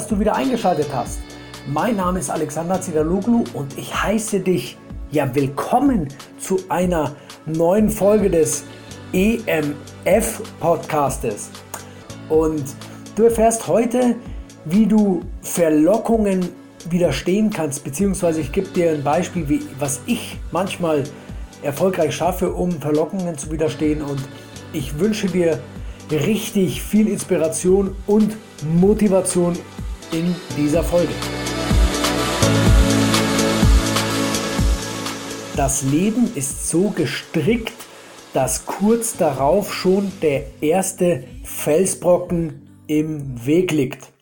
dass 0.00 0.08
du 0.08 0.18
wieder 0.18 0.34
eingeschaltet 0.34 0.86
hast. 0.94 1.18
Mein 1.66 1.96
Name 1.96 2.20
ist 2.20 2.30
Alexander 2.30 2.80
Zigaloglu 2.80 3.44
und 3.52 3.76
ich 3.76 3.94
heiße 4.02 4.40
dich 4.40 4.78
ja 5.10 5.28
willkommen 5.34 6.08
zu 6.38 6.58
einer 6.70 7.14
neuen 7.44 7.90
Folge 7.90 8.30
des 8.30 8.64
EMF 9.12 10.40
Podcastes. 10.58 11.50
Und 12.30 12.64
du 13.14 13.24
erfährst 13.24 13.68
heute, 13.68 14.16
wie 14.64 14.86
du 14.86 15.20
Verlockungen 15.42 16.48
widerstehen 16.88 17.50
kannst, 17.50 17.84
beziehungsweise 17.84 18.40
ich 18.40 18.52
gebe 18.52 18.68
dir 18.68 18.92
ein 18.92 19.04
Beispiel, 19.04 19.50
wie, 19.50 19.60
was 19.78 20.00
ich 20.06 20.38
manchmal 20.50 21.04
erfolgreich 21.62 22.16
schaffe, 22.16 22.54
um 22.54 22.72
Verlockungen 22.80 23.36
zu 23.36 23.52
widerstehen. 23.52 24.00
Und 24.00 24.22
ich 24.72 24.98
wünsche 24.98 25.26
dir 25.26 25.58
richtig 26.10 26.80
viel 26.80 27.06
Inspiration 27.06 27.94
und 28.06 28.34
Motivation 28.64 29.58
in 30.12 30.34
dieser 30.56 30.82
Folge. 30.82 31.12
Das 35.56 35.82
Leben 35.82 36.32
ist 36.34 36.70
so 36.70 36.90
gestrickt, 36.90 37.74
dass 38.32 38.66
kurz 38.66 39.16
darauf 39.16 39.74
schon 39.74 40.10
der 40.22 40.62
erste 40.62 41.24
Felsbrocken 41.44 42.82
im 42.86 43.44
Weg 43.46 43.72
liegt. 43.72 44.12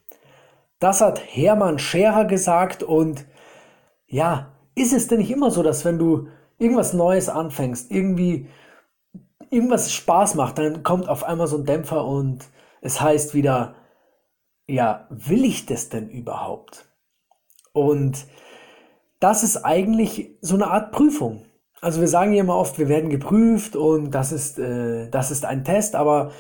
Das 0.79 1.01
hat 1.01 1.21
Hermann 1.25 1.79
Scherer 1.79 2.25
gesagt 2.25 2.83
und 2.83 3.25
ja, 4.07 4.53
ist 4.75 4.93
es 4.93 5.09
denn 5.09 5.19
nicht 5.19 5.31
immer 5.31 5.51
so, 5.51 5.63
dass 5.63 5.85
wenn 5.85 5.99
du 5.99 6.29
irgendwas 6.59 6.93
Neues 6.93 7.29
anfängst, 7.29 7.91
irgendwie 7.91 8.49
irgendwas 9.51 9.93
Spaß 9.93 10.35
macht, 10.35 10.59
dann 10.59 10.83
kommt 10.83 11.09
auf 11.09 11.25
einmal 11.25 11.47
so 11.47 11.57
ein 11.59 11.65
Dämpfer 11.65 12.05
und 12.05 12.45
es 12.81 13.01
heißt 13.01 13.35
wieder, 13.35 13.75
ja, 14.69 15.07
will 15.11 15.45
ich 15.45 15.67
das 15.67 15.89
denn 15.89 16.09
überhaupt? 16.11 16.87
Und 17.73 18.27
das 19.19 19.43
ist 19.43 19.65
eigentlich 19.65 20.37
so 20.41 20.55
eine 20.55 20.69
Art 20.69 20.93
Prüfung. 20.93 21.45
Also 21.81 22.01
wir 22.01 22.09
sagen 22.09 22.33
ja 22.33 22.41
immer 22.41 22.57
oft, 22.57 22.79
wir 22.79 22.89
werden 22.89 23.11
geprüft 23.11 23.77
und 23.77 24.11
das 24.11 24.31
ist, 24.33 24.59
äh, 24.59 25.09
das 25.11 25.31
ist 25.31 25.45
ein 25.45 25.65
Test, 25.65 25.95
aber 25.95 26.33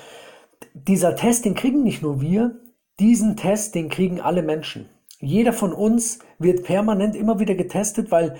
dieser 0.74 1.16
Test, 1.16 1.44
den 1.44 1.54
kriegen 1.54 1.82
nicht 1.82 2.02
nur 2.02 2.20
wir, 2.20 2.60
diesen 3.00 3.36
Test, 3.36 3.74
den 3.74 3.88
kriegen 3.88 4.20
alle 4.20 4.42
Menschen. 4.42 4.88
Jeder 5.20 5.52
von 5.52 5.72
uns 5.72 6.18
wird 6.38 6.64
permanent 6.64 7.16
immer 7.16 7.38
wieder 7.38 7.54
getestet, 7.54 8.10
weil 8.10 8.36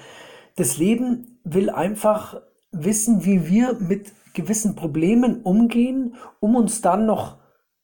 das 0.56 0.76
Leben 0.76 1.40
will 1.44 1.70
einfach 1.70 2.40
wissen, 2.72 3.24
wie 3.24 3.48
wir 3.48 3.74
mit 3.74 4.12
gewissen 4.34 4.76
Problemen 4.76 5.42
umgehen, 5.42 6.14
um 6.40 6.56
uns 6.56 6.80
dann 6.80 7.06
noch 7.06 7.37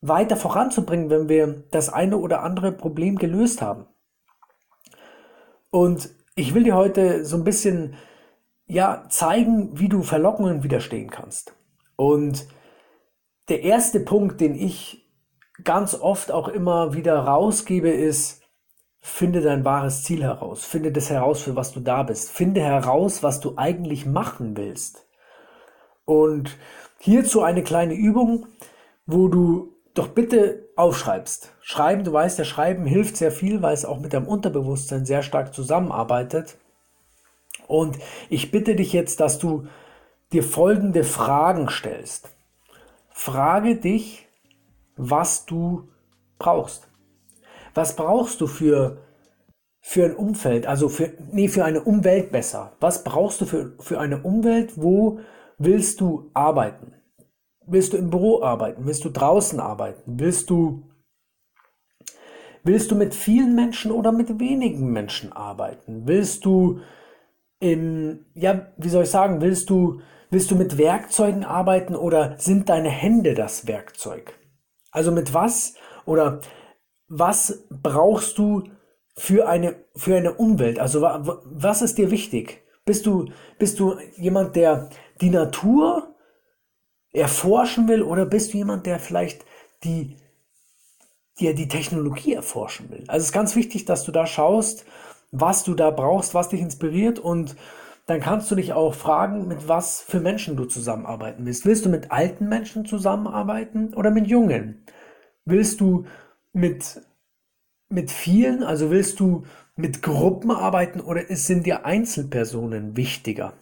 weiter 0.06 0.36
voranzubringen, 0.36 1.10
wenn 1.10 1.28
wir 1.28 1.64
das 1.70 1.92
eine 1.92 2.18
oder 2.18 2.42
andere 2.42 2.72
Problem 2.72 3.16
gelöst 3.16 3.62
haben. 3.62 3.86
Und 5.70 6.10
ich 6.36 6.54
will 6.54 6.64
dir 6.64 6.76
heute 6.76 7.24
so 7.24 7.36
ein 7.36 7.44
bisschen 7.44 7.94
ja 8.66 9.06
zeigen, 9.08 9.78
wie 9.78 9.88
du 9.88 10.02
Verlockungen 10.02 10.62
widerstehen 10.62 11.10
kannst. 11.10 11.54
Und 11.96 12.46
der 13.48 13.62
erste 13.62 14.00
Punkt, 14.00 14.40
den 14.40 14.54
ich 14.54 15.10
ganz 15.62 15.94
oft 15.94 16.30
auch 16.32 16.48
immer 16.48 16.94
wieder 16.94 17.18
rausgebe, 17.18 17.90
ist, 17.90 18.42
finde 19.00 19.40
dein 19.40 19.64
wahres 19.64 20.02
Ziel 20.02 20.22
heraus. 20.22 20.64
Finde 20.64 20.92
das 20.92 21.10
heraus, 21.10 21.42
für 21.42 21.56
was 21.56 21.72
du 21.72 21.80
da 21.80 22.02
bist. 22.02 22.30
Finde 22.30 22.60
heraus, 22.60 23.22
was 23.22 23.40
du 23.40 23.54
eigentlich 23.56 24.06
machen 24.06 24.56
willst. 24.56 25.06
Und 26.04 26.56
hierzu 26.98 27.42
eine 27.42 27.62
kleine 27.62 27.94
Übung, 27.94 28.46
wo 29.06 29.28
du 29.28 29.73
doch 29.94 30.08
bitte 30.08 30.68
aufschreibst. 30.76 31.52
Schreiben, 31.60 32.04
du 32.04 32.12
weißt, 32.12 32.38
der 32.38 32.44
Schreiben 32.44 32.84
hilft 32.84 33.16
sehr 33.16 33.30
viel, 33.30 33.62
weil 33.62 33.74
es 33.74 33.84
auch 33.84 34.00
mit 34.00 34.12
deinem 34.12 34.26
Unterbewusstsein 34.26 35.06
sehr 35.06 35.22
stark 35.22 35.54
zusammenarbeitet. 35.54 36.58
Und 37.68 37.98
ich 38.28 38.50
bitte 38.50 38.74
dich 38.74 38.92
jetzt, 38.92 39.20
dass 39.20 39.38
du 39.38 39.68
dir 40.32 40.42
folgende 40.42 41.04
Fragen 41.04 41.68
stellst. 41.68 42.28
Frage 43.08 43.76
dich, 43.76 44.26
was 44.96 45.46
du 45.46 45.88
brauchst. 46.38 46.88
Was 47.72 47.96
brauchst 47.96 48.40
du 48.40 48.48
für, 48.48 48.98
für 49.80 50.04
ein 50.04 50.16
Umfeld, 50.16 50.66
also 50.66 50.88
für, 50.88 51.12
nee, 51.30 51.48
für 51.48 51.64
eine 51.64 51.82
Umwelt 51.82 52.32
besser? 52.32 52.72
Was 52.80 53.04
brauchst 53.04 53.40
du 53.40 53.46
für, 53.46 53.72
für 53.78 54.00
eine 54.00 54.22
Umwelt, 54.22 54.72
wo 54.76 55.20
willst 55.58 56.00
du 56.00 56.30
arbeiten? 56.34 56.94
Willst 57.66 57.92
du 57.92 57.96
im 57.96 58.10
Büro 58.10 58.42
arbeiten? 58.42 58.86
Willst 58.86 59.04
du 59.04 59.10
draußen 59.10 59.60
arbeiten? 59.60 60.18
Willst 60.18 60.50
du, 60.50 60.82
willst 62.62 62.90
du 62.90 62.94
mit 62.94 63.14
vielen 63.14 63.54
Menschen 63.54 63.90
oder 63.90 64.12
mit 64.12 64.38
wenigen 64.38 64.92
Menschen 64.92 65.32
arbeiten? 65.32 66.06
Willst 66.06 66.44
du 66.44 66.80
im, 67.60 68.26
ja, 68.34 68.66
wie 68.76 68.88
soll 68.88 69.04
ich 69.04 69.10
sagen, 69.10 69.40
willst 69.40 69.70
du, 69.70 70.00
willst 70.30 70.50
du 70.50 70.56
mit 70.56 70.76
Werkzeugen 70.76 71.44
arbeiten 71.44 71.96
oder 71.96 72.36
sind 72.38 72.68
deine 72.68 72.90
Hände 72.90 73.34
das 73.34 73.66
Werkzeug? 73.66 74.38
Also 74.90 75.10
mit 75.10 75.32
was 75.32 75.74
oder 76.04 76.40
was 77.08 77.66
brauchst 77.70 78.38
du 78.38 78.64
für 79.16 79.48
eine, 79.48 79.76
für 79.96 80.16
eine 80.16 80.34
Umwelt? 80.34 80.78
Also 80.78 81.02
was 81.02 81.82
ist 81.82 81.98
dir 81.98 82.10
wichtig? 82.10 82.62
Bist 82.84 83.06
du, 83.06 83.30
bist 83.58 83.80
du 83.80 83.96
jemand, 84.16 84.56
der 84.56 84.90
die 85.20 85.30
Natur 85.30 86.13
erforschen 87.14 87.88
will 87.88 88.02
oder 88.02 88.26
bist 88.26 88.52
du 88.52 88.58
jemand, 88.58 88.86
der 88.86 88.98
vielleicht 88.98 89.44
die, 89.84 90.16
die, 91.38 91.54
die 91.54 91.68
Technologie 91.68 92.34
erforschen 92.34 92.90
will? 92.90 93.04
Also 93.06 93.22
es 93.22 93.26
ist 93.26 93.32
ganz 93.32 93.56
wichtig, 93.56 93.84
dass 93.84 94.04
du 94.04 94.12
da 94.12 94.26
schaust, 94.26 94.84
was 95.30 95.64
du 95.64 95.74
da 95.74 95.90
brauchst, 95.90 96.34
was 96.34 96.48
dich 96.48 96.60
inspiriert 96.60 97.18
und 97.18 97.56
dann 98.06 98.20
kannst 98.20 98.50
du 98.50 98.54
dich 98.54 98.74
auch 98.74 98.94
fragen, 98.94 99.48
mit 99.48 99.66
was 99.66 100.02
für 100.02 100.20
Menschen 100.20 100.56
du 100.56 100.66
zusammenarbeiten 100.66 101.46
willst. 101.46 101.64
Willst 101.64 101.86
du 101.86 101.88
mit 101.88 102.10
alten 102.10 102.48
Menschen 102.48 102.84
zusammenarbeiten 102.84 103.94
oder 103.94 104.10
mit 104.10 104.26
jungen? 104.26 104.84
Willst 105.46 105.80
du 105.80 106.04
mit, 106.52 107.00
mit 107.88 108.10
vielen, 108.10 108.62
also 108.62 108.90
willst 108.90 109.20
du 109.20 109.44
mit 109.76 110.02
Gruppen 110.02 110.50
arbeiten 110.50 111.00
oder 111.00 111.22
sind 111.30 111.64
dir 111.64 111.86
Einzelpersonen 111.86 112.96
wichtiger? 112.96 113.54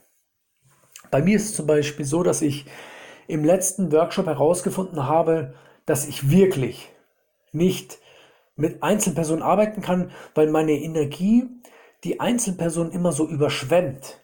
Bei 1.11 1.23
mir 1.23 1.37
ist 1.37 1.51
es 1.51 1.55
zum 1.55 1.67
Beispiel 1.67 2.05
so, 2.05 2.23
dass 2.23 2.43
ich 2.43 2.67
im 3.33 3.45
letzten 3.45 3.91
Workshop 3.93 4.27
herausgefunden 4.27 5.07
habe, 5.07 5.55
dass 5.87 6.07
ich 6.07 6.31
wirklich 6.31 6.91
nicht 7.51 7.99
mit 8.57 8.83
Einzelpersonen 8.83 9.43
arbeiten 9.43 9.81
kann, 9.81 10.11
weil 10.35 10.51
meine 10.51 10.73
Energie 10.73 11.49
die 12.05 12.21
Einzelperson 12.21 12.93
immer 12.93 13.13
so 13.13 13.27
überschwemmt. 13.27 14.21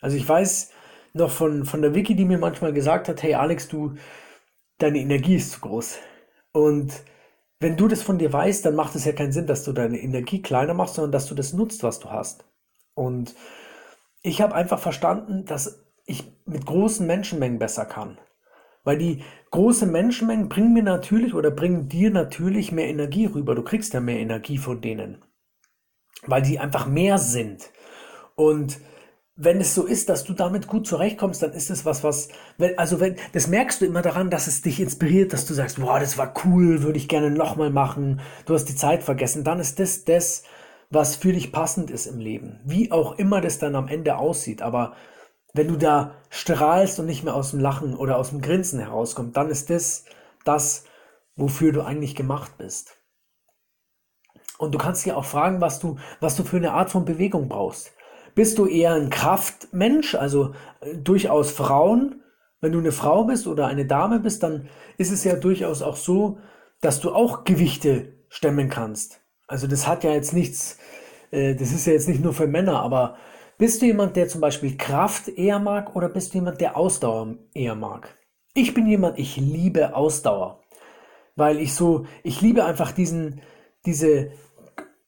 Also 0.00 0.16
ich 0.16 0.28
weiß 0.28 0.70
noch 1.12 1.30
von, 1.30 1.64
von 1.64 1.82
der 1.82 1.94
Wiki, 1.94 2.14
die 2.14 2.24
mir 2.24 2.38
manchmal 2.38 2.72
gesagt 2.72 3.08
hat, 3.08 3.22
hey 3.22 3.34
Alex, 3.34 3.68
du, 3.68 3.94
deine 4.78 4.98
Energie 4.98 5.34
ist 5.34 5.50
zu 5.50 5.60
groß. 5.60 5.98
Und 6.52 7.02
wenn 7.58 7.76
du 7.76 7.88
das 7.88 8.02
von 8.02 8.18
dir 8.18 8.32
weißt, 8.32 8.64
dann 8.64 8.76
macht 8.76 8.94
es 8.94 9.04
ja 9.04 9.12
keinen 9.12 9.32
Sinn, 9.32 9.46
dass 9.46 9.64
du 9.64 9.72
deine 9.72 10.00
Energie 10.00 10.40
kleiner 10.40 10.74
machst, 10.74 10.94
sondern 10.94 11.12
dass 11.12 11.26
du 11.26 11.34
das 11.34 11.52
nutzt, 11.52 11.82
was 11.82 11.98
du 11.98 12.10
hast. 12.10 12.44
Und 12.94 13.34
ich 14.22 14.40
habe 14.40 14.54
einfach 14.54 14.78
verstanden, 14.78 15.44
dass 15.46 15.82
ich 16.10 16.32
mit 16.46 16.66
großen 16.66 17.06
Menschenmengen 17.06 17.58
besser 17.58 17.84
kann. 17.84 18.18
Weil 18.84 18.98
die 18.98 19.22
großen 19.50 19.90
Menschenmengen 19.90 20.48
bringen 20.48 20.72
mir 20.72 20.82
natürlich 20.82 21.34
oder 21.34 21.50
bringen 21.50 21.88
dir 21.88 22.10
natürlich 22.10 22.72
mehr 22.72 22.88
Energie 22.88 23.26
rüber. 23.26 23.54
Du 23.54 23.62
kriegst 23.62 23.92
ja 23.92 24.00
mehr 24.00 24.18
Energie 24.18 24.58
von 24.58 24.80
denen. 24.80 25.22
Weil 26.26 26.42
die 26.42 26.58
einfach 26.58 26.86
mehr 26.86 27.18
sind. 27.18 27.70
Und 28.36 28.78
wenn 29.42 29.60
es 29.60 29.74
so 29.74 29.86
ist, 29.86 30.10
dass 30.10 30.24
du 30.24 30.34
damit 30.34 30.66
gut 30.66 30.86
zurechtkommst, 30.86 31.42
dann 31.42 31.52
ist 31.52 31.70
es 31.70 31.86
was, 31.86 32.04
was, 32.04 32.28
also 32.76 33.00
wenn, 33.00 33.16
das 33.32 33.46
merkst 33.46 33.80
du 33.80 33.86
immer 33.86 34.02
daran, 34.02 34.28
dass 34.28 34.46
es 34.46 34.60
dich 34.60 34.80
inspiriert, 34.80 35.32
dass 35.32 35.46
du 35.46 35.54
sagst, 35.54 35.80
boah, 35.80 35.98
das 35.98 36.18
war 36.18 36.34
cool, 36.44 36.82
würde 36.82 36.98
ich 36.98 37.08
gerne 37.08 37.30
nochmal 37.30 37.70
machen, 37.70 38.20
du 38.44 38.52
hast 38.52 38.66
die 38.66 38.76
Zeit 38.76 39.02
vergessen, 39.02 39.42
dann 39.42 39.58
ist 39.58 39.78
das 39.78 40.04
das, 40.04 40.42
was 40.90 41.16
für 41.16 41.32
dich 41.32 41.52
passend 41.52 41.90
ist 41.90 42.06
im 42.06 42.18
Leben. 42.18 42.60
Wie 42.64 42.92
auch 42.92 43.18
immer 43.18 43.40
das 43.40 43.58
dann 43.58 43.76
am 43.76 43.88
Ende 43.88 44.18
aussieht, 44.18 44.60
aber 44.60 44.94
wenn 45.52 45.68
du 45.68 45.76
da 45.76 46.14
strahlst 46.28 46.98
und 47.00 47.06
nicht 47.06 47.24
mehr 47.24 47.34
aus 47.34 47.50
dem 47.50 47.60
Lachen 47.60 47.96
oder 47.96 48.16
aus 48.16 48.30
dem 48.30 48.40
Grinsen 48.40 48.80
herauskommst, 48.80 49.36
dann 49.36 49.50
ist 49.50 49.70
das 49.70 50.04
das, 50.44 50.84
wofür 51.36 51.72
du 51.72 51.82
eigentlich 51.82 52.14
gemacht 52.14 52.56
bist. 52.58 52.96
Und 54.58 54.74
du 54.74 54.78
kannst 54.78 55.06
dir 55.06 55.16
auch 55.16 55.24
fragen, 55.24 55.60
was 55.60 55.80
du, 55.80 55.96
was 56.20 56.36
du 56.36 56.44
für 56.44 56.58
eine 56.58 56.72
Art 56.72 56.90
von 56.90 57.04
Bewegung 57.04 57.48
brauchst. 57.48 57.92
Bist 58.34 58.58
du 58.58 58.66
eher 58.66 58.92
ein 58.94 59.10
Kraftmensch, 59.10 60.14
also 60.14 60.54
äh, 60.80 60.96
durchaus 60.96 61.50
Frauen? 61.50 62.22
Wenn 62.60 62.72
du 62.72 62.78
eine 62.78 62.92
Frau 62.92 63.24
bist 63.24 63.46
oder 63.46 63.66
eine 63.66 63.86
Dame 63.86 64.20
bist, 64.20 64.42
dann 64.42 64.68
ist 64.98 65.10
es 65.10 65.24
ja 65.24 65.34
durchaus 65.34 65.80
auch 65.80 65.96
so, 65.96 66.38
dass 66.82 67.00
du 67.00 67.12
auch 67.12 67.44
Gewichte 67.44 68.12
stemmen 68.28 68.68
kannst. 68.68 69.20
Also 69.46 69.66
das 69.66 69.86
hat 69.86 70.04
ja 70.04 70.12
jetzt 70.12 70.34
nichts, 70.34 70.78
äh, 71.30 71.54
das 71.54 71.72
ist 71.72 71.86
ja 71.86 71.94
jetzt 71.94 72.08
nicht 72.08 72.22
nur 72.22 72.34
für 72.34 72.46
Männer, 72.46 72.82
aber 72.82 73.16
bist 73.60 73.82
du 73.82 73.86
jemand, 73.86 74.16
der 74.16 74.26
zum 74.26 74.40
Beispiel 74.40 74.78
Kraft 74.78 75.28
eher 75.28 75.58
mag 75.58 75.94
oder 75.94 76.08
bist 76.08 76.32
du 76.32 76.38
jemand, 76.38 76.62
der 76.62 76.78
Ausdauer 76.78 77.36
eher 77.52 77.74
mag? 77.74 78.16
Ich 78.54 78.72
bin 78.72 78.86
jemand, 78.86 79.18
ich 79.18 79.36
liebe 79.36 79.94
Ausdauer, 79.94 80.62
weil 81.36 81.60
ich 81.60 81.74
so, 81.74 82.06
ich 82.22 82.40
liebe 82.40 82.64
einfach 82.64 82.90
diesen, 82.90 83.42
diese 83.84 84.32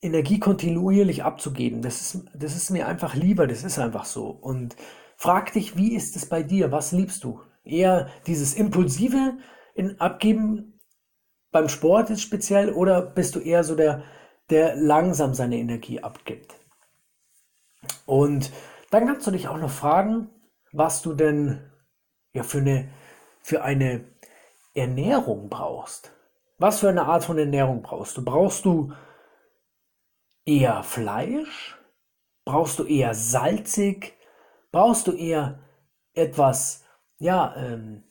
Energie 0.02 0.38
kontinuierlich 0.38 1.24
abzugeben. 1.24 1.80
Das 1.80 2.02
ist, 2.02 2.26
das 2.34 2.54
ist 2.54 2.68
mir 2.68 2.86
einfach 2.86 3.14
lieber, 3.14 3.46
das 3.46 3.64
ist 3.64 3.78
einfach 3.78 4.04
so. 4.04 4.26
Und 4.26 4.76
frag 5.16 5.54
dich, 5.54 5.78
wie 5.78 5.94
ist 5.94 6.14
es 6.14 6.26
bei 6.26 6.42
dir? 6.42 6.70
Was 6.70 6.92
liebst 6.92 7.24
du? 7.24 7.40
Eher 7.64 8.10
dieses 8.26 8.52
impulsive 8.52 9.38
in 9.74 9.98
Abgeben 9.98 10.78
beim 11.52 11.70
Sport 11.70 12.10
ist 12.10 12.20
speziell 12.20 12.70
oder 12.70 13.00
bist 13.00 13.34
du 13.34 13.40
eher 13.40 13.64
so 13.64 13.76
der, 13.76 14.02
der 14.50 14.76
langsam 14.76 15.32
seine 15.32 15.56
Energie 15.56 16.00
abgibt? 16.00 16.61
Und 18.06 18.50
dann 18.90 19.06
kannst 19.06 19.26
du 19.26 19.30
dich 19.30 19.48
auch 19.48 19.58
noch 19.58 19.70
fragen, 19.70 20.28
was 20.72 21.02
du 21.02 21.14
denn 21.14 21.70
ja 22.32 22.42
für 22.42 22.58
eine, 22.58 22.88
für 23.42 23.62
eine 23.62 24.04
Ernährung 24.74 25.48
brauchst. 25.48 26.12
Was 26.58 26.80
für 26.80 26.88
eine 26.88 27.06
Art 27.06 27.24
von 27.24 27.38
Ernährung 27.38 27.82
brauchst 27.82 28.16
du? 28.16 28.24
Brauchst 28.24 28.64
du 28.64 28.92
eher 30.44 30.82
Fleisch? 30.82 31.78
Brauchst 32.44 32.78
du 32.78 32.84
eher 32.84 33.14
salzig? 33.14 34.14
Brauchst 34.70 35.06
du 35.06 35.12
eher 35.12 35.60
etwas, 36.14 36.84
ja, 37.18 37.54
ähm, 37.56 38.04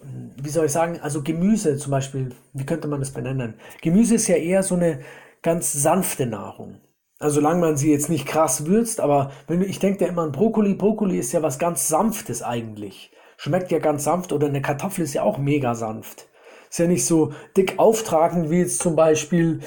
wie 0.00 0.50
soll 0.50 0.66
ich 0.66 0.72
sagen, 0.72 1.00
also 1.00 1.22
Gemüse 1.22 1.76
zum 1.78 1.90
Beispiel, 1.90 2.34
wie 2.52 2.66
könnte 2.66 2.88
man 2.88 3.00
das 3.00 3.12
benennen? 3.12 3.58
Gemüse 3.82 4.16
ist 4.16 4.28
ja 4.28 4.36
eher 4.36 4.62
so 4.62 4.74
eine 4.74 5.00
ganz 5.42 5.72
sanfte 5.72 6.26
Nahrung. 6.26 6.80
Also 7.18 7.36
solange 7.36 7.60
man 7.60 7.76
sie 7.76 7.90
jetzt 7.90 8.10
nicht 8.10 8.26
krass 8.26 8.66
würzt, 8.66 9.00
aber 9.00 9.30
wenn 9.46 9.62
ich 9.62 9.78
denke 9.78 10.04
ja 10.04 10.10
immer 10.10 10.22
an 10.22 10.32
Brokkoli, 10.32 10.74
Brokkoli 10.74 11.18
ist 11.18 11.32
ja 11.32 11.42
was 11.42 11.58
ganz 11.58 11.88
Sanftes 11.88 12.42
eigentlich. 12.42 13.10
Schmeckt 13.38 13.70
ja 13.70 13.78
ganz 13.78 14.04
sanft 14.04 14.32
oder 14.32 14.48
eine 14.48 14.62
Kartoffel 14.62 15.04
ist 15.04 15.14
ja 15.14 15.22
auch 15.22 15.38
mega 15.38 15.74
sanft. 15.74 16.28
Ist 16.68 16.78
ja 16.78 16.86
nicht 16.86 17.06
so 17.06 17.32
dick 17.56 17.78
auftragend 17.78 18.50
wie 18.50 18.58
jetzt 18.58 18.80
zum 18.80 18.96
Beispiel 18.96 19.60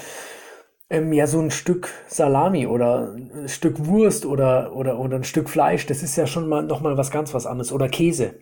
ähm, 0.89 1.13
ja 1.13 1.27
so 1.27 1.39
ein 1.39 1.51
Stück 1.51 1.89
Salami 2.07 2.67
oder 2.67 3.13
ein 3.13 3.47
Stück 3.47 3.85
Wurst 3.85 4.25
oder, 4.25 4.75
oder, 4.75 4.99
oder 4.99 5.17
ein 5.17 5.23
Stück 5.23 5.49
Fleisch. 5.49 5.85
Das 5.85 6.03
ist 6.03 6.15
ja 6.15 6.27
schon 6.27 6.47
mal 6.47 6.63
nochmal 6.63 6.97
was 6.97 7.11
ganz 7.11 7.33
was 7.33 7.45
anderes. 7.45 7.71
Oder 7.71 7.89
Käse. 7.89 8.35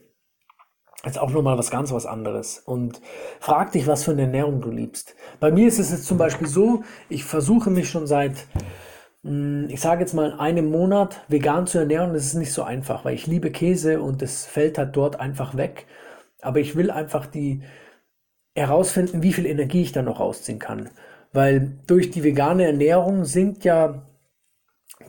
Jetzt 1.05 1.19
auch 1.19 1.29
nochmal 1.29 1.57
was 1.57 1.71
ganz 1.71 1.91
was 1.91 2.05
anderes. 2.05 2.59
Und 2.59 3.01
frag 3.39 3.71
dich, 3.71 3.87
was 3.87 4.03
für 4.03 4.11
eine 4.11 4.23
Ernährung 4.23 4.61
du 4.61 4.71
liebst. 4.71 5.15
Bei 5.39 5.51
mir 5.51 5.67
ist 5.67 5.79
es 5.79 5.91
jetzt 5.91 6.05
zum 6.05 6.17
Beispiel 6.17 6.47
so, 6.47 6.83
ich 7.07 7.23
versuche 7.23 7.69
mich 7.69 7.89
schon 7.89 8.07
seit 8.07 8.47
ich 9.67 9.81
sage 9.81 10.01
jetzt 10.01 10.13
mal, 10.13 10.39
einem 10.39 10.69
Monat 10.71 11.21
vegan 11.27 11.67
zu 11.67 11.79
ernähren, 11.79 12.13
das 12.13 12.25
ist 12.25 12.35
nicht 12.35 12.53
so 12.53 12.63
einfach, 12.63 13.03
weil 13.03 13.15
ich 13.15 13.27
liebe 13.27 13.51
Käse 13.51 14.01
und 14.01 14.21
es 14.21 14.45
fällt 14.45 14.77
halt 14.77 14.95
dort 14.95 15.19
einfach 15.19 15.57
weg. 15.57 15.85
Aber 16.41 16.59
ich 16.59 16.75
will 16.75 16.91
einfach 16.91 17.25
die 17.25 17.63
herausfinden, 18.55 19.23
wie 19.23 19.33
viel 19.33 19.45
Energie 19.45 19.81
ich 19.81 19.91
da 19.91 20.01
noch 20.01 20.19
rausziehen 20.19 20.59
kann. 20.59 20.89
Weil 21.33 21.77
durch 21.87 22.09
die 22.09 22.23
vegane 22.23 22.65
Ernährung 22.65 23.25
sinkt 23.25 23.65
ja 23.65 24.07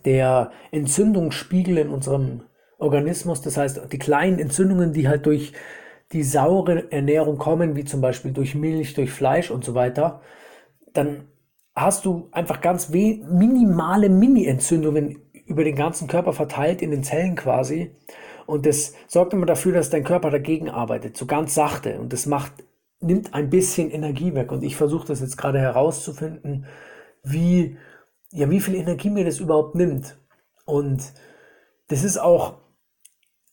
der 0.04 0.50
Entzündungsspiegel 0.72 1.78
in 1.78 1.88
unserem 1.88 2.42
Organismus. 2.78 3.40
Das 3.40 3.56
heißt, 3.56 3.92
die 3.92 3.98
kleinen 3.98 4.38
Entzündungen, 4.38 4.92
die 4.92 5.08
halt 5.08 5.26
durch 5.26 5.52
die 6.12 6.22
saure 6.22 6.90
Ernährung 6.90 7.38
kommen, 7.38 7.76
wie 7.76 7.84
zum 7.84 8.00
Beispiel 8.00 8.32
durch 8.32 8.54
Milch, 8.54 8.94
durch 8.94 9.10
Fleisch 9.10 9.50
und 9.50 9.64
so 9.64 9.74
weiter, 9.74 10.22
dann 10.92 11.28
hast 11.80 12.04
du 12.04 12.28
einfach 12.32 12.60
ganz 12.60 12.88
minimale 12.88 14.08
Mini-Entzündungen 14.08 15.18
über 15.46 15.64
den 15.64 15.76
ganzen 15.76 16.08
Körper 16.08 16.32
verteilt 16.32 16.82
in 16.82 16.90
den 16.90 17.02
Zellen 17.02 17.36
quasi. 17.36 17.90
Und 18.46 18.66
das 18.66 18.94
sorgt 19.06 19.32
immer 19.32 19.46
dafür, 19.46 19.72
dass 19.72 19.90
dein 19.90 20.04
Körper 20.04 20.30
dagegen 20.30 20.70
arbeitet, 20.70 21.16
so 21.16 21.26
ganz 21.26 21.54
sachte. 21.54 22.00
Und 22.00 22.12
das 22.12 22.26
macht, 22.26 22.52
nimmt 23.00 23.34
ein 23.34 23.50
bisschen 23.50 23.90
Energie 23.90 24.34
weg. 24.34 24.52
Und 24.52 24.62
ich 24.62 24.76
versuche 24.76 25.06
das 25.06 25.20
jetzt 25.20 25.36
gerade 25.36 25.58
herauszufinden, 25.58 26.66
wie, 27.22 27.76
ja, 28.30 28.48
wie 28.50 28.60
viel 28.60 28.74
Energie 28.74 29.10
mir 29.10 29.24
das 29.24 29.40
überhaupt 29.40 29.74
nimmt. 29.74 30.18
Und 30.64 31.12
das 31.88 32.04
ist 32.04 32.18
auch 32.18 32.54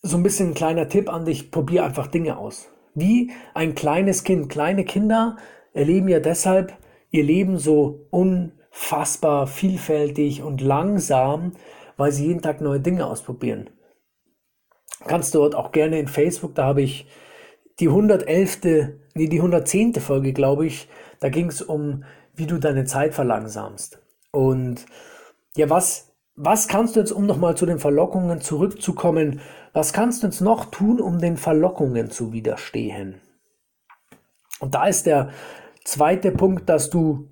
so 0.02 0.18
ein 0.18 0.24
bisschen 0.24 0.50
ein 0.50 0.54
kleiner 0.54 0.88
Tipp 0.88 1.12
an 1.12 1.26
dich, 1.26 1.52
probier 1.52 1.84
einfach 1.84 2.08
Dinge 2.08 2.38
aus. 2.38 2.70
Wie 2.94 3.32
ein 3.54 3.76
kleines 3.76 4.24
Kind. 4.24 4.50
Kleine 4.50 4.86
Kinder 4.86 5.38
erleben 5.74 6.08
ja 6.08 6.20
deshalb 6.20 6.78
ihr 7.16 7.24
Leben 7.24 7.58
so 7.58 8.08
unfassbar 8.12 9.48
vielfältig 9.48 10.44
und 10.44 10.62
langsam, 10.62 11.54
weil 11.98 12.12
sie 12.12 12.28
jeden 12.28 12.42
Tag 12.42 12.62
neue 12.62 12.82
Dinge 12.82 13.08
ausprobieren. 13.08 13.70
Kannst 15.08 15.34
du 15.34 15.40
dort 15.40 15.56
auch 15.56 15.72
gerne 15.72 16.00
in 16.00 16.08
Facebook, 16.08 16.56
da 16.56 16.66
habe 16.66 16.82
ich 16.82 17.08
die 17.80 17.88
111. 17.88 18.62
Nee, 19.14 19.28
die 19.28 19.38
110. 19.38 19.96
Folge, 19.96 20.34
glaube 20.34 20.66
ich, 20.66 20.90
da 21.20 21.30
ging 21.30 21.48
es 21.48 21.62
um, 21.62 22.04
wie 22.34 22.48
du 22.48 22.58
deine 22.58 22.86
Zeit 22.86 23.14
verlangsamst. 23.14 24.00
Und 24.32 24.86
ja, 25.56 25.70
was, 25.70 26.12
was 26.36 26.68
kannst 26.68 26.96
du 26.96 27.00
jetzt, 27.00 27.12
um 27.12 27.26
nochmal 27.26 27.56
zu 27.56 27.66
den 27.66 27.80
Verlockungen 27.80 28.42
zurückzukommen, 28.42 29.40
was 29.72 29.94
kannst 29.94 30.22
du 30.22 30.28
jetzt 30.28 30.42
noch 30.42 30.66
tun, 30.66 31.00
um 31.00 31.20
den 31.20 31.38
Verlockungen 31.38 32.12
zu 32.12 32.34
widerstehen? 32.34 33.22
Und 34.60 34.76
da 34.76 34.88
ist 34.88 35.06
der 35.06 35.30
Zweiter 35.86 36.32
Punkt, 36.32 36.68
dass 36.68 36.90
du 36.90 37.30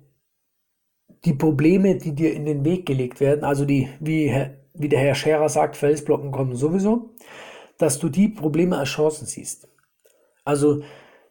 die 1.24 1.34
Probleme, 1.34 1.96
die 1.96 2.14
dir 2.14 2.32
in 2.32 2.46
den 2.46 2.64
Weg 2.64 2.86
gelegt 2.86 3.20
werden, 3.20 3.44
also 3.44 3.64
die, 3.64 3.88
wie, 4.00 4.32
wie 4.74 4.88
der 4.88 5.00
Herr 5.00 5.14
Scherer 5.14 5.48
sagt, 5.48 5.76
Felsblocken 5.76 6.30
kommen 6.30 6.54
sowieso, 6.54 7.10
dass 7.78 7.98
du 7.98 8.08
die 8.08 8.28
Probleme 8.28 8.78
als 8.78 8.90
Chancen 8.90 9.26
siehst. 9.26 9.68
Also 10.44 10.82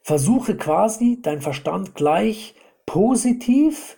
versuche 0.01 0.57
quasi 0.57 1.19
dein 1.21 1.41
Verstand 1.41 1.95
gleich 1.95 2.55
positiv 2.85 3.97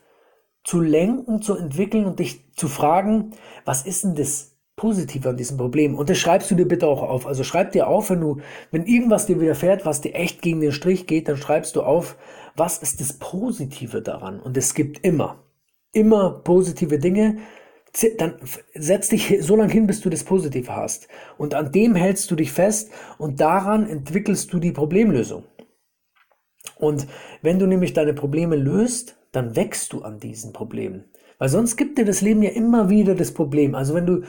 zu 0.64 0.80
lenken, 0.80 1.42
zu 1.42 1.56
entwickeln 1.56 2.06
und 2.06 2.20
dich 2.20 2.54
zu 2.56 2.68
fragen, 2.68 3.32
was 3.66 3.86
ist 3.86 4.04
denn 4.04 4.16
das 4.16 4.56
positiv 4.76 5.26
an 5.26 5.38
diesem 5.38 5.58
Problem. 5.58 5.96
Und 5.96 6.10
das 6.10 6.18
schreibst 6.18 6.52
du 6.52 6.56
dir 6.56 6.68
bitte 6.68 6.88
auch 6.88 7.02
auf. 7.02 7.26
Also 7.26 7.44
schreib 7.44 7.72
dir 7.72 7.88
auf, 7.88 8.10
wenn 8.10 8.22
du, 8.22 8.38
wenn 8.72 8.86
irgendwas 8.86 9.26
dir 9.26 9.40
widerfährt, 9.40 9.86
was 9.86 10.02
dir 10.02 10.14
echt 10.14 10.42
gegen 10.42 10.60
den 10.60 10.74
Strich 10.74 11.08
geht, 11.08 11.28
dann 11.28 11.38
schreibst 11.38 11.76
du 11.76 11.82
auf, 11.82 12.18
was 12.56 12.78
ist 12.78 13.02
das 13.02 13.14
Positive 13.14 14.02
daran? 14.02 14.40
Und 14.40 14.58
es 14.58 14.74
gibt 14.74 15.06
immer, 15.06 15.44
immer 15.92 16.42
positive 16.44 17.00
Dinge. 17.00 17.38
Dann 18.18 18.36
setz 18.74 19.10
dich 19.10 19.38
so 19.42 19.56
lange 19.56 19.72
hin, 19.72 19.88
bis 19.88 20.02
du 20.02 20.10
das 20.10 20.24
Positive 20.24 20.76
hast. 20.76 21.08
Und 21.38 21.54
an 21.54 21.72
dem 21.72 21.96
hältst 21.96 22.30
du 22.32 22.36
dich 22.36 22.52
fest 22.52 22.92
und 23.18 23.40
daran 23.40 23.88
entwickelst 23.88 24.52
du 24.52 24.60
die 24.60 24.72
Problemlösung. 24.72 25.44
Und 26.78 27.08
wenn 27.42 27.60
du 27.60 27.68
nämlich 27.68 27.94
deine 27.94 28.14
Probleme 28.14 28.56
löst, 28.56 29.18
dann 29.32 29.56
wächst 29.56 29.94
du 29.94 30.02
an 30.02 30.20
diesen 30.20 30.52
Problemen. 30.54 31.06
Weil 31.38 31.50
sonst 31.50 31.76
gibt 31.76 31.98
dir 31.98 32.06
das 32.06 32.22
Leben 32.22 32.42
ja 32.42 32.52
immer 32.52 32.90
wieder 32.90 33.16
das 33.16 33.34
Problem. 33.34 33.76
Also 33.76 33.94
wenn 33.94 34.06
du, 34.06 34.22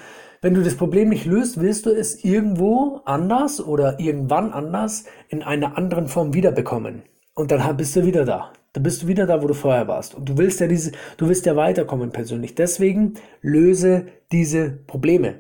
wenn 0.43 0.55
du 0.55 0.63
das 0.63 0.77
Problem 0.77 1.09
nicht 1.09 1.27
löst, 1.27 1.61
willst 1.61 1.87
du 1.87 1.91
es 1.91 2.25
irgendwo 2.25 3.01
anders 3.05 3.61
oder 3.61 4.01
irgendwann 4.01 4.53
anders 4.53 5.05
in 5.29 5.43
einer 5.43 5.77
anderen 5.77 6.09
Form 6.09 6.35
wiederbekommen. 6.35 7.03
Und 7.37 7.53
dann 7.53 7.77
bist 7.77 7.95
du 7.95 8.05
wieder 8.05 8.25
da. 8.25 8.53
Dann 8.73 8.83
bist 8.83 9.03
du 9.03 9.07
wieder 9.07 9.27
da, 9.27 9.41
wo 9.41 9.47
du 9.47 9.55
vorher 9.55 9.87
warst. 9.87 10.17
Und 10.17 10.29
du 10.29 10.37
willst 10.37 10.59
ja 10.59 10.67
diese, 10.67 10.91
du 11.17 11.29
willst 11.29 11.47
ja 11.47 11.55
weiterkommen 11.55 12.11
persönlich. 12.11 12.57
Deswegen 12.57 13.15
löse 13.41 14.09
diese 14.33 14.71
Probleme. 14.71 15.39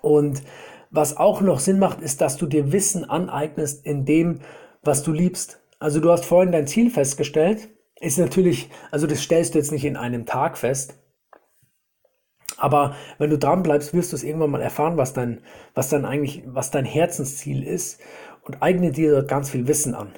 Und 0.00 0.42
was 0.90 1.18
auch 1.18 1.42
noch 1.42 1.60
Sinn 1.60 1.78
macht, 1.78 2.00
ist, 2.00 2.22
dass 2.22 2.38
du 2.38 2.46
dir 2.46 2.72
Wissen 2.72 3.04
aneignest 3.04 3.84
in 3.84 4.06
dem, 4.06 4.40
was 4.82 5.02
du 5.02 5.12
liebst. 5.12 5.60
Also 5.78 6.00
du 6.00 6.10
hast 6.10 6.24
vorhin 6.24 6.52
dein 6.52 6.66
Ziel 6.66 6.88
festgestellt 6.88 7.68
ist 8.04 8.18
natürlich, 8.18 8.70
also 8.90 9.06
das 9.06 9.22
stellst 9.22 9.54
du 9.54 9.58
jetzt 9.58 9.72
nicht 9.72 9.84
in 9.84 9.96
einem 9.96 10.26
Tag 10.26 10.58
fest. 10.58 10.98
Aber 12.56 12.94
wenn 13.18 13.30
du 13.30 13.38
dran 13.38 13.62
bleibst, 13.62 13.94
wirst 13.94 14.12
du 14.12 14.16
es 14.16 14.22
irgendwann 14.22 14.50
mal 14.50 14.60
erfahren, 14.60 14.96
was 14.96 15.12
dein, 15.12 15.40
was 15.74 15.88
dann 15.88 16.04
eigentlich, 16.04 16.44
was 16.46 16.70
dein 16.70 16.84
Herzensziel 16.84 17.62
ist 17.62 18.00
und 18.42 18.62
eigne 18.62 18.92
dir 18.92 19.10
dort 19.10 19.28
ganz 19.28 19.50
viel 19.50 19.66
Wissen 19.66 19.94
an. 19.94 20.12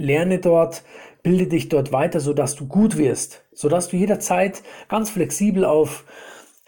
Lerne 0.00 0.38
dort, 0.38 0.82
bilde 1.22 1.46
dich 1.46 1.68
dort 1.68 1.92
weiter, 1.92 2.20
sodass 2.20 2.56
du 2.56 2.66
gut 2.66 2.96
wirst, 2.96 3.44
sodass 3.52 3.88
du 3.88 3.96
jederzeit 3.96 4.62
ganz 4.88 5.10
flexibel 5.10 5.64
auf 5.64 6.04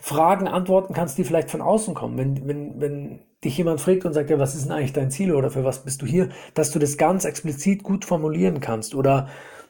Fragen 0.00 0.48
antworten 0.48 0.92
kannst, 0.94 1.16
die 1.16 1.24
vielleicht 1.24 1.50
von 1.50 1.62
außen 1.62 1.94
kommen. 1.94 2.18
Wenn, 2.18 2.46
wenn, 2.46 2.80
wenn 2.80 3.20
dich 3.42 3.56
jemand 3.56 3.80
fragt 3.80 4.04
und 4.04 4.12
sagt, 4.12 4.30
ja, 4.30 4.38
was 4.38 4.54
ist 4.54 4.64
denn 4.64 4.72
eigentlich 4.72 4.92
dein 4.92 5.10
Ziel 5.10 5.34
oder 5.34 5.50
für 5.50 5.64
was 5.64 5.84
bist 5.84 6.02
du 6.02 6.06
hier, 6.06 6.28
dass 6.54 6.70
du 6.70 6.78
das 6.78 6.98
ganz 6.98 7.24
explizit 7.24 7.82
gut 7.82 8.04
formulieren 8.04 8.60
kannst. 8.60 8.94
Oder 8.94 9.28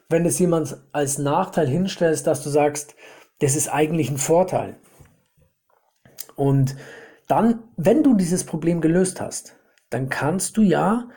wenn 0.09 0.25
es 0.25 0.39
jemand 0.39 0.77
als 0.91 1.17
Nachteil 1.17 1.67
hinstellst, 1.67 2.27
dass 2.27 2.43
du 2.43 2.49
sagst, 2.49 2.95
das 3.39 3.55
ist 3.55 3.69
eigentlich 3.69 4.11
ein 4.11 4.17
Vorteil. 4.17 4.75
Und 6.35 6.75
dann, 7.27 7.63
wenn 7.77 8.03
du 8.03 8.15
dieses 8.15 8.43
Problem 8.43 8.81
gelöst 8.81 9.21
hast, 9.21 9.55
dann 9.89 10.09
kannst 10.09 10.57
du 10.57 10.61
ja 10.61 11.07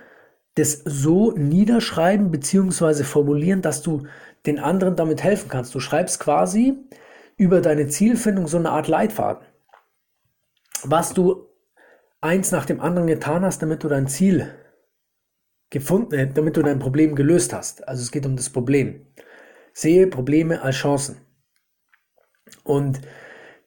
das 0.56 0.82
so 0.84 1.32
niederschreiben 1.32 2.30
bzw. 2.30 3.04
formulieren, 3.04 3.62
dass 3.62 3.82
du 3.82 4.06
den 4.46 4.58
anderen 4.58 4.96
damit 4.96 5.22
helfen 5.22 5.48
kannst. 5.48 5.74
Du 5.74 5.80
schreibst 5.80 6.18
quasi 6.18 6.74
über 7.36 7.60
deine 7.60 7.88
Zielfindung 7.88 8.46
so 8.46 8.56
eine 8.56 8.70
Art 8.70 8.88
Leitfaden. 8.88 9.46
Was 10.82 11.12
du 11.12 11.46
eins 12.20 12.52
nach 12.52 12.64
dem 12.64 12.80
anderen 12.80 13.06
getan 13.06 13.44
hast, 13.44 13.60
damit 13.60 13.84
du 13.84 13.88
dein 13.88 14.08
Ziel 14.08 14.52
gefunden, 15.70 16.14
äh, 16.14 16.32
damit 16.32 16.56
du 16.56 16.62
dein 16.62 16.78
Problem 16.78 17.14
gelöst 17.14 17.52
hast. 17.52 17.86
Also 17.86 18.02
es 18.02 18.10
geht 18.10 18.24
um 18.24 18.36
das 18.36 18.50
Problem. 18.50 19.06
Sehe 19.72 20.06
Probleme 20.06 20.62
als 20.62 20.76
Chancen. 20.76 21.20
Und 22.64 23.00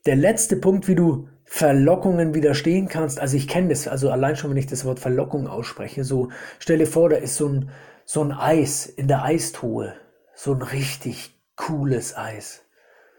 der 0.06 0.16
letzte 0.16 0.56
Punkt, 0.56 0.88
wie 0.88 0.96
du 0.96 1.28
Verlockungen 1.52 2.36
widerstehen 2.36 2.88
kannst, 2.88 3.20
also 3.20 3.36
ich 3.36 3.48
kenne 3.48 3.70
das, 3.70 3.88
also 3.88 4.12
allein 4.12 4.36
schon, 4.36 4.52
wenn 4.52 4.58
ich 4.58 4.68
das 4.68 4.86
Wort 4.86 5.00
Verlockung 5.00 5.48
ausspreche, 5.48 6.04
so 6.04 6.30
stell 6.60 6.78
dir 6.78 6.86
vor, 6.86 7.10
da 7.10 7.16
ist 7.16 7.38
so 7.38 7.50
ein, 7.50 7.72
so 8.06 8.24
ein 8.24 8.32
Eis 8.32 8.86
in 8.86 9.08
der 9.08 9.24
Eistruhe, 9.24 9.96
so 10.36 10.54
ein 10.54 10.62
richtig 10.62 11.36
cooles 11.56 12.16
Eis. 12.16 12.62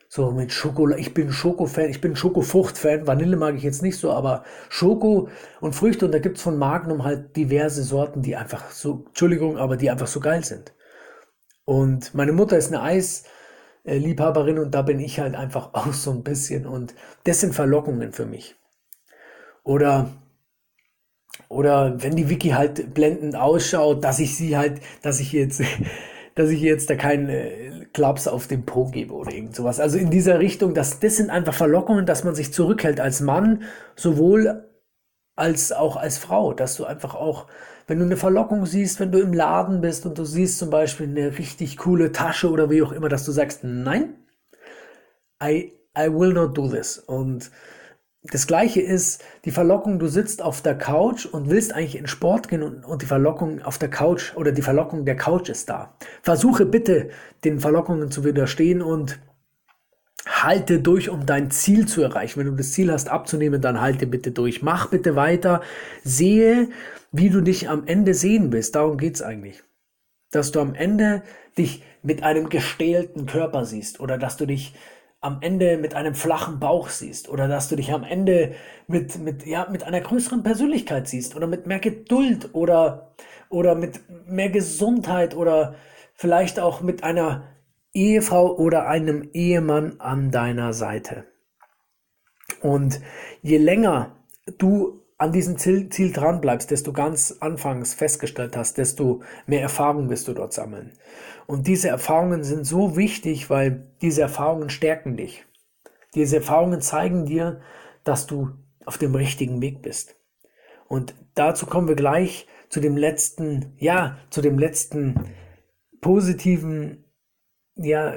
So 0.08 0.30
mit 0.30 0.52
Schokolade. 0.52 1.00
Ich 1.00 1.12
bin 1.14 1.30
Schoko-Fan, 1.30 1.90
ich 1.90 2.00
bin 2.00 2.16
Schokofrucht-Fan. 2.16 3.06
Vanille 3.06 3.36
mag 3.36 3.54
ich 3.54 3.62
jetzt 3.62 3.82
nicht 3.82 3.96
so, 3.96 4.12
aber 4.12 4.44
Schoko 4.68 5.28
und 5.60 5.74
Früchte 5.74 6.04
und 6.04 6.12
da 6.12 6.18
gibt's 6.18 6.42
von 6.42 6.58
Magnum 6.58 7.04
halt 7.04 7.36
diverse 7.36 7.84
Sorten, 7.84 8.22
die 8.22 8.34
einfach 8.34 8.70
so, 8.70 9.04
Entschuldigung, 9.06 9.56
aber 9.56 9.76
die 9.76 9.90
einfach 9.90 10.08
so 10.08 10.18
geil 10.18 10.44
sind. 10.44 10.72
Und 11.64 12.14
meine 12.14 12.32
Mutter 12.32 12.56
ist 12.56 12.72
eine 12.72 12.80
Eisliebhaberin 13.86 14.58
und 14.58 14.74
da 14.74 14.82
bin 14.82 15.00
ich 15.00 15.20
halt 15.20 15.34
einfach 15.34 15.70
auch 15.74 15.92
so 15.92 16.10
ein 16.10 16.22
bisschen 16.22 16.66
und 16.66 16.94
das 17.24 17.40
sind 17.40 17.54
Verlockungen 17.54 18.12
für 18.12 18.26
mich. 18.26 18.56
Oder 19.64 20.10
oder 21.48 22.02
wenn 22.02 22.16
die 22.16 22.28
Wiki 22.28 22.50
halt 22.50 22.94
blendend 22.94 23.36
ausschaut, 23.36 24.04
dass 24.04 24.18
ich 24.18 24.36
sie 24.36 24.56
halt, 24.56 24.80
dass 25.02 25.20
ich 25.20 25.32
jetzt 25.32 25.62
dass 26.34 26.50
ich 26.50 26.60
jetzt 26.60 26.88
da 26.88 26.94
keinen 26.96 27.28
äh, 27.28 27.86
Klaps 27.92 28.28
auf 28.28 28.46
den 28.46 28.64
Po 28.64 28.86
gebe 28.86 29.12
oder 29.12 29.32
irgend 29.32 29.56
sowas. 29.56 29.80
Also 29.80 29.98
in 29.98 30.10
dieser 30.10 30.38
Richtung, 30.38 30.74
dass 30.74 31.00
das 31.00 31.16
sind 31.16 31.28
einfach 31.30 31.54
Verlockungen, 31.54 32.06
dass 32.06 32.24
man 32.24 32.34
sich 32.34 32.52
zurückhält 32.52 33.00
als 33.00 33.20
Mann, 33.20 33.64
sowohl 33.96 34.69
als 35.40 35.72
auch 35.72 35.96
als 35.96 36.18
Frau, 36.18 36.52
dass 36.52 36.76
du 36.76 36.84
einfach 36.84 37.14
auch, 37.14 37.46
wenn 37.86 37.98
du 37.98 38.04
eine 38.04 38.18
Verlockung 38.18 38.66
siehst, 38.66 39.00
wenn 39.00 39.10
du 39.10 39.20
im 39.20 39.32
Laden 39.32 39.80
bist 39.80 40.04
und 40.04 40.18
du 40.18 40.24
siehst 40.24 40.58
zum 40.58 40.68
Beispiel 40.68 41.08
eine 41.08 41.38
richtig 41.38 41.78
coole 41.78 42.12
Tasche 42.12 42.50
oder 42.50 42.68
wie 42.70 42.82
auch 42.82 42.92
immer, 42.92 43.08
dass 43.08 43.24
du 43.24 43.32
sagst, 43.32 43.64
nein, 43.64 44.14
I, 45.42 45.72
I 45.98 46.12
will 46.12 46.34
not 46.34 46.56
do 46.58 46.68
this. 46.68 46.98
Und 46.98 47.50
das 48.22 48.46
gleiche 48.46 48.82
ist 48.82 49.24
die 49.46 49.50
Verlockung, 49.50 49.98
du 49.98 50.08
sitzt 50.08 50.42
auf 50.42 50.60
der 50.60 50.76
Couch 50.76 51.24
und 51.24 51.48
willst 51.48 51.72
eigentlich 51.72 51.96
in 51.96 52.06
Sport 52.06 52.48
gehen 52.48 52.62
und, 52.62 52.84
und, 52.84 53.00
die 53.00 53.06
Verlockung 53.06 53.62
auf 53.62 53.78
der 53.78 53.88
Couch 53.88 54.36
oder 54.36 54.52
die 54.52 54.60
Verlockung 54.60 55.06
der 55.06 55.16
Couch 55.16 55.48
ist 55.48 55.70
da. 55.70 55.96
Versuche 56.20 56.66
bitte 56.66 57.08
den 57.44 57.60
Verlockungen 57.60 58.10
zu 58.10 58.24
widerstehen 58.24 58.82
und 58.82 59.18
halte 60.42 60.80
durch, 60.80 61.08
um 61.08 61.26
dein 61.26 61.50
Ziel 61.50 61.86
zu 61.86 62.02
erreichen. 62.02 62.40
Wenn 62.40 62.46
du 62.46 62.56
das 62.56 62.72
Ziel 62.72 62.92
hast 62.92 63.08
abzunehmen, 63.08 63.60
dann 63.60 63.80
halte 63.80 64.06
bitte 64.06 64.32
durch. 64.32 64.62
Mach 64.62 64.88
bitte 64.88 65.16
weiter. 65.16 65.62
Sehe, 66.04 66.68
wie 67.12 67.30
du 67.30 67.40
dich 67.40 67.68
am 67.68 67.86
Ende 67.86 68.14
sehen 68.14 68.52
willst. 68.52 68.74
Darum 68.74 68.96
geht's 68.96 69.22
eigentlich. 69.22 69.62
Dass 70.30 70.52
du 70.52 70.60
am 70.60 70.74
Ende 70.74 71.22
dich 71.58 71.82
mit 72.02 72.22
einem 72.22 72.48
gestählten 72.48 73.26
Körper 73.26 73.64
siehst 73.64 74.00
oder 74.00 74.18
dass 74.18 74.36
du 74.36 74.46
dich 74.46 74.74
am 75.20 75.38
Ende 75.42 75.76
mit 75.76 75.94
einem 75.94 76.14
flachen 76.14 76.60
Bauch 76.60 76.88
siehst 76.88 77.28
oder 77.28 77.46
dass 77.46 77.68
du 77.68 77.76
dich 77.76 77.92
am 77.92 78.04
Ende 78.04 78.54
mit, 78.86 79.18
mit, 79.18 79.46
ja, 79.46 79.68
mit 79.70 79.84
einer 79.84 80.00
größeren 80.00 80.42
Persönlichkeit 80.42 81.08
siehst 81.08 81.36
oder 81.36 81.46
mit 81.46 81.66
mehr 81.66 81.78
Geduld 81.78 82.50
oder, 82.54 83.12
oder 83.50 83.74
mit 83.74 84.00
mehr 84.26 84.48
Gesundheit 84.48 85.36
oder 85.36 85.74
vielleicht 86.14 86.58
auch 86.58 86.80
mit 86.80 87.04
einer 87.04 87.42
Ehefrau 87.92 88.56
oder 88.56 88.86
einem 88.86 89.28
Ehemann 89.32 90.00
an 90.00 90.30
deiner 90.30 90.72
Seite. 90.72 91.24
Und 92.60 93.00
je 93.42 93.58
länger 93.58 94.16
du 94.58 95.02
an 95.18 95.32
diesem 95.32 95.58
Ziel, 95.58 95.90
Ziel 95.90 96.12
dran 96.12 96.40
bleibst, 96.40 96.70
desto 96.70 96.92
ganz 96.92 97.36
anfangs 97.40 97.92
festgestellt 97.92 98.56
hast, 98.56 98.78
desto 98.78 99.22
mehr 99.46 99.60
Erfahrung 99.60 100.08
wirst 100.08 100.28
du 100.28 100.32
dort 100.32 100.54
sammeln. 100.54 100.92
Und 101.46 101.66
diese 101.66 101.88
Erfahrungen 101.88 102.42
sind 102.42 102.64
so 102.64 102.96
wichtig, 102.96 103.50
weil 103.50 103.92
diese 104.00 104.22
Erfahrungen 104.22 104.70
stärken 104.70 105.16
dich. 105.18 105.44
Diese 106.14 106.36
Erfahrungen 106.36 106.80
zeigen 106.80 107.26
dir, 107.26 107.60
dass 108.02 108.26
du 108.26 108.50
auf 108.86 108.96
dem 108.96 109.14
richtigen 109.14 109.60
Weg 109.60 109.82
bist. 109.82 110.16
Und 110.88 111.14
dazu 111.34 111.66
kommen 111.66 111.86
wir 111.86 111.96
gleich 111.96 112.46
zu 112.70 112.80
dem 112.80 112.96
letzten, 112.96 113.74
ja, 113.76 114.16
zu 114.30 114.40
dem 114.40 114.58
letzten 114.58 115.26
positiven, 116.00 117.04
ja, 117.76 118.14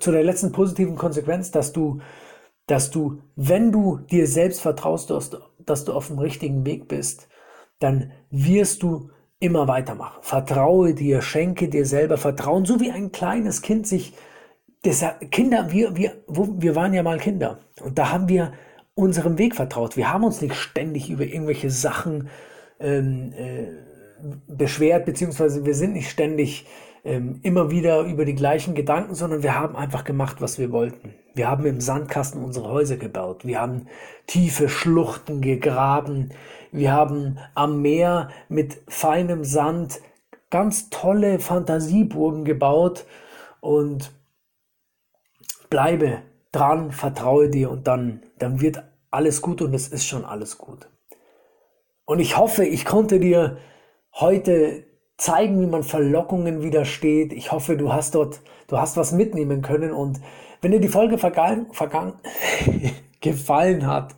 zu 0.00 0.10
der 0.10 0.24
letzten 0.24 0.52
positiven 0.52 0.96
Konsequenz, 0.96 1.50
dass 1.50 1.72
du, 1.72 2.00
dass 2.66 2.90
du, 2.90 3.20
wenn 3.36 3.72
du 3.72 3.98
dir 4.10 4.26
selbst 4.26 4.60
vertraust, 4.60 5.10
dass, 5.10 5.84
du 5.84 5.92
auf 5.92 6.08
dem 6.08 6.18
richtigen 6.18 6.64
Weg 6.66 6.88
bist, 6.88 7.28
dann 7.78 8.12
wirst 8.30 8.82
du 8.82 9.10
immer 9.38 9.68
weitermachen. 9.68 10.22
Vertraue 10.22 10.94
dir, 10.94 11.20
schenke 11.20 11.68
dir 11.68 11.86
selber 11.86 12.16
Vertrauen, 12.16 12.64
so 12.64 12.80
wie 12.80 12.90
ein 12.90 13.12
kleines 13.12 13.62
Kind 13.62 13.86
sich, 13.86 14.14
das, 14.82 15.04
Kinder, 15.30 15.70
wir, 15.70 15.96
wir, 15.96 16.22
wir 16.28 16.76
waren 16.76 16.92
ja 16.92 17.02
mal 17.02 17.18
Kinder 17.18 17.60
und 17.82 17.98
da 17.98 18.10
haben 18.10 18.28
wir 18.28 18.52
unserem 18.94 19.38
Weg 19.38 19.54
vertraut. 19.56 19.96
Wir 19.96 20.12
haben 20.12 20.24
uns 20.24 20.40
nicht 20.40 20.54
ständig 20.54 21.10
über 21.10 21.24
irgendwelche 21.24 21.70
Sachen 21.70 22.28
ähm, 22.80 23.32
äh, 23.36 23.66
beschwert, 24.46 25.04
beziehungsweise 25.04 25.64
wir 25.64 25.74
sind 25.74 25.94
nicht 25.94 26.10
ständig 26.10 26.66
ähm, 27.04 27.40
immer 27.42 27.70
wieder 27.70 28.00
über 28.00 28.24
die 28.24 28.34
gleichen 28.34 28.74
Gedanken, 28.74 29.14
sondern 29.14 29.42
wir 29.42 29.58
haben 29.58 29.76
einfach 29.76 30.04
gemacht, 30.04 30.40
was 30.40 30.58
wir 30.58 30.72
wollten. 30.72 31.14
Wir 31.34 31.48
haben 31.48 31.66
im 31.66 31.80
Sandkasten 31.80 32.42
unsere 32.42 32.68
Häuser 32.68 32.96
gebaut. 32.96 33.44
Wir 33.44 33.60
haben 33.60 33.86
tiefe 34.26 34.68
Schluchten 34.68 35.42
gegraben. 35.42 36.30
Wir 36.72 36.92
haben 36.92 37.38
am 37.54 37.82
Meer 37.82 38.30
mit 38.48 38.80
feinem 38.88 39.44
Sand 39.44 40.00
ganz 40.50 40.88
tolle 40.88 41.40
Fantasieburgen 41.40 42.44
gebaut 42.44 43.04
und 43.60 44.12
bleibe 45.68 46.22
dran, 46.52 46.92
vertraue 46.92 47.50
dir 47.50 47.70
und 47.70 47.86
dann, 47.86 48.22
dann 48.38 48.60
wird 48.60 48.82
alles 49.10 49.42
gut 49.42 49.60
und 49.60 49.74
es 49.74 49.88
ist 49.88 50.06
schon 50.06 50.24
alles 50.24 50.56
gut. 50.56 50.88
Und 52.04 52.20
ich 52.20 52.36
hoffe, 52.36 52.64
ich 52.64 52.84
konnte 52.84 53.18
dir 53.18 53.58
heute 54.12 54.84
zeigen, 55.16 55.60
wie 55.60 55.66
man 55.66 55.82
Verlockungen 55.82 56.62
widersteht. 56.62 57.32
Ich 57.32 57.52
hoffe, 57.52 57.76
du 57.76 57.92
hast 57.92 58.14
dort, 58.14 58.40
du 58.68 58.78
hast 58.78 58.96
was 58.96 59.12
mitnehmen 59.12 59.62
können. 59.62 59.92
Und 59.92 60.20
wenn 60.60 60.72
dir 60.72 60.80
die 60.80 60.88
Folge 60.88 61.18
vergangen, 61.18 61.66
vergangen, 61.72 62.14
gefallen 63.20 63.86
hat, 63.86 64.14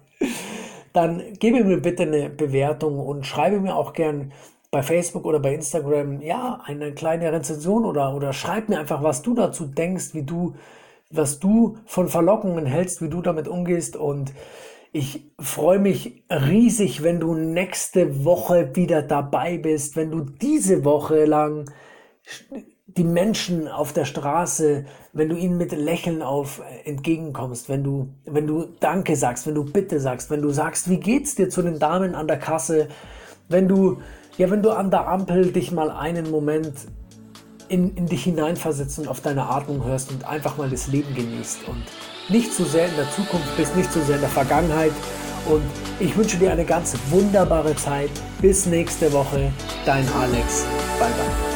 dann 0.92 1.22
gebe 1.38 1.62
mir 1.62 1.80
bitte 1.80 2.04
eine 2.04 2.30
Bewertung 2.30 2.98
und 2.98 3.26
schreibe 3.26 3.60
mir 3.60 3.76
auch 3.76 3.92
gern 3.92 4.32
bei 4.70 4.82
Facebook 4.82 5.24
oder 5.24 5.38
bei 5.38 5.54
Instagram, 5.54 6.20
ja, 6.22 6.60
eine 6.64 6.92
kleine 6.92 7.32
Rezension 7.32 7.84
oder, 7.84 8.14
oder 8.14 8.32
schreib 8.32 8.68
mir 8.68 8.78
einfach, 8.78 9.02
was 9.02 9.22
du 9.22 9.34
dazu 9.34 9.66
denkst, 9.66 10.14
wie 10.14 10.22
du, 10.22 10.54
was 11.10 11.38
du 11.38 11.78
von 11.86 12.08
Verlockungen 12.08 12.66
hältst, 12.66 13.00
wie 13.00 13.08
du 13.08 13.22
damit 13.22 13.46
umgehst 13.46 13.96
und 13.96 14.32
ich 14.93 15.31
freue 15.38 15.78
mich 15.78 16.25
riesig, 16.31 17.02
wenn 17.02 17.21
du 17.21 17.35
nächste 17.35 18.25
Woche 18.25 18.75
wieder 18.75 19.02
dabei 19.02 19.59
bist, 19.59 19.97
wenn 19.97 20.11
du 20.11 20.21
diese 20.21 20.85
Woche 20.85 21.25
lang 21.25 21.66
die 22.87 23.05
Menschen 23.05 23.69
auf 23.69 23.93
der 23.93 24.05
Straße, 24.05 24.87
wenn 25.12 25.28
du 25.28 25.37
ihnen 25.37 25.59
mit 25.59 25.73
Lächeln 25.73 26.23
auf 26.23 26.61
äh, 26.61 26.88
entgegenkommst, 26.88 27.69
wenn 27.69 27.85
du, 27.85 28.14
wenn 28.25 28.47
du 28.47 28.66
Danke 28.81 29.16
sagst, 29.16 29.47
wenn 29.47 29.55
du 29.55 29.64
Bitte 29.64 30.00
sagst, 30.00 30.31
wenn 30.31 30.40
du 30.40 30.50
sagst, 30.50 30.88
wie 30.88 30.99
geht's 30.99 31.35
dir 31.35 31.50
zu 31.50 31.62
den 31.62 31.78
Damen 31.78 32.14
an 32.14 32.26
der 32.26 32.38
Kasse, 32.38 32.88
wenn 33.49 33.69
du, 33.69 33.99
ja, 34.38 34.50
wenn 34.50 34.62
du 34.62 34.71
an 34.71 34.90
der 34.90 35.09
Ampel 35.09 35.52
dich 35.52 35.73
mal 35.73 35.90
einen 35.90 36.31
Moment 36.31 36.73
in, 37.69 37.95
in 37.97 38.07
dich 38.07 38.25
hineinversetzt 38.25 38.99
und 38.99 39.09
auf 39.09 39.21
deine 39.21 39.49
Atmung 39.49 39.85
hörst 39.85 40.11
und 40.11 40.25
einfach 40.25 40.57
mal 40.57 40.71
das 40.71 40.87
Leben 40.87 41.14
genießt 41.14 41.69
und 41.69 41.85
nicht 42.28 42.52
zu 42.52 42.64
sehr 42.64 42.87
in 42.87 42.97
der 42.97 43.11
Zukunft 43.11 43.56
bist, 43.56 43.76
nicht 43.76 43.92
zu 43.92 44.02
sehr 44.02 44.16
in 44.16 44.23
der 44.23 44.30
Vergangenheit. 44.30 44.92
Und 45.47 45.62
ich 46.00 46.16
wünsche 46.16 46.37
dir 46.37 46.50
eine 46.50 46.64
ganz 46.64 46.97
wunderbare 47.11 47.75
Zeit. 47.76 48.11
Bis 48.40 48.66
nächste 48.66 49.12
Woche. 49.12 49.52
Dein 49.85 50.06
Alex. 50.12 50.64
Bye 50.99 51.09
bye. 51.09 51.55